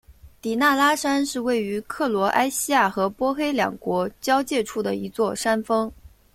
[0.41, 5.91] 迪纳拉山是位于克罗埃西亚和波黑两国交界处的一座山峰。